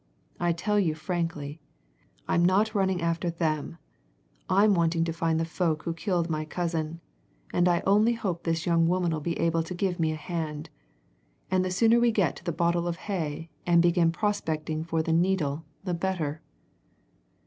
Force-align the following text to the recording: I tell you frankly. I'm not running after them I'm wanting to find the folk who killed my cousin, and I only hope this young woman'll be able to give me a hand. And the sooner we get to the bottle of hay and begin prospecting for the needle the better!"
I 0.39 0.51
tell 0.51 0.79
you 0.79 0.95
frankly. 0.95 1.61
I'm 2.27 2.43
not 2.43 2.73
running 2.73 3.03
after 3.03 3.29
them 3.29 3.77
I'm 4.49 4.73
wanting 4.73 5.03
to 5.03 5.13
find 5.13 5.39
the 5.39 5.45
folk 5.45 5.83
who 5.83 5.93
killed 5.93 6.27
my 6.27 6.43
cousin, 6.43 7.01
and 7.53 7.67
I 7.67 7.83
only 7.85 8.13
hope 8.13 8.41
this 8.41 8.65
young 8.65 8.87
woman'll 8.87 9.19
be 9.21 9.37
able 9.37 9.61
to 9.61 9.75
give 9.75 9.99
me 9.99 10.11
a 10.11 10.15
hand. 10.15 10.71
And 11.51 11.63
the 11.63 11.69
sooner 11.69 11.99
we 11.99 12.11
get 12.11 12.35
to 12.37 12.43
the 12.43 12.51
bottle 12.51 12.87
of 12.87 12.95
hay 13.05 13.51
and 13.67 13.79
begin 13.79 14.11
prospecting 14.11 14.83
for 14.85 15.03
the 15.03 15.13
needle 15.13 15.65
the 15.83 15.93
better!" 15.93 16.41